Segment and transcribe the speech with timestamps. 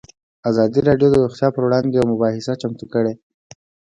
[0.49, 3.13] ازادي راډیو د روغتیا پر وړاندې یوه مباحثه چمتو کړې.